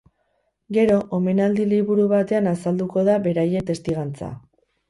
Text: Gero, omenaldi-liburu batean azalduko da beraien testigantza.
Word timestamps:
Gero, 0.77 0.95
omenaldi-liburu 1.17 2.07
batean 2.13 2.51
azalduko 2.53 3.07
da 3.11 3.19
beraien 3.29 3.71
testigantza. 3.73 4.33